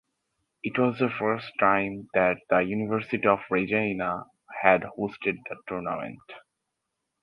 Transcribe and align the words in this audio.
It 0.63 0.79
was 0.79 0.97
the 0.97 1.11
first 1.11 1.51
time 1.59 2.09
that 2.15 2.37
the 2.49 2.61
University 2.61 3.27
of 3.27 3.41
Regina 3.51 4.23
had 4.63 4.81
hosted 4.97 5.37
the 5.47 5.57
tournament. 5.67 6.17